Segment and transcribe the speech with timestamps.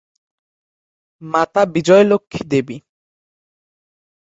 [1.21, 2.77] মাতা বিজয়লক্ষ্মী দেবী।